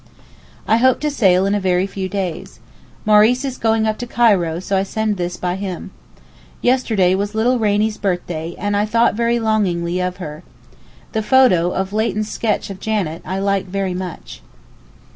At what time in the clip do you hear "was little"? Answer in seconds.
7.13-7.59